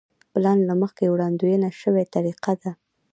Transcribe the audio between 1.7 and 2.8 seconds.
شوې طریقه ده.